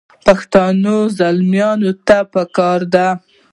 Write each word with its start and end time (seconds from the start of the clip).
پښتنو 0.25 0.95
زلمیانو 1.19 1.91
ته 2.07 2.17
پکار 2.33 2.79
دي. 2.93 3.07